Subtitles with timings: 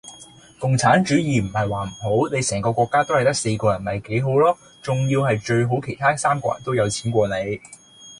[0.57, 1.93] 共產主義唔系話唔
[2.25, 4.57] 好，你成個國家都系得四個人咪幾好羅!
[4.81, 7.61] 仲要系最好其它嗰三個人都有錢過你!